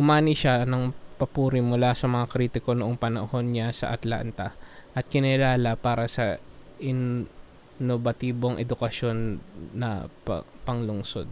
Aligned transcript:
umani 0.00 0.32
siya 0.40 0.54
ng 0.70 0.84
papuri 1.20 1.60
mula 1.70 1.90
sa 1.96 2.06
mga 2.14 2.30
kritiko 2.32 2.70
noong 2.74 2.96
panahon 3.04 3.46
niya 3.52 3.68
sa 3.78 3.90
atlanta 3.96 4.46
at 4.98 5.04
kinilala 5.12 5.72
para 5.86 6.06
sa 6.16 6.26
inobatibong 6.90 8.56
edukasyon 8.64 9.18
na 9.82 9.90
panglungsod 10.66 11.28